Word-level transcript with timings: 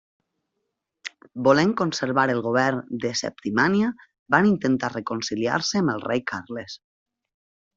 Volent 1.47 1.73
conservar 1.81 2.23
el 2.35 2.41
govern 2.47 2.81
de 3.03 3.11
Septimània 3.21 3.91
va 4.37 4.41
intentar 4.53 4.93
reconciliar-se 4.95 5.83
amb 5.83 5.95
el 5.97 6.05
rei 6.11 6.25
Carles. 6.33 6.81